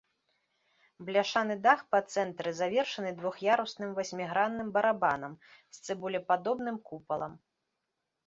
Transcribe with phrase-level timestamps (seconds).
[1.07, 5.33] Бляшаны дах па цэнтры завершаны двух'ярусным васьмігранным барабанам
[5.77, 7.33] з цыбулепадобным купалам.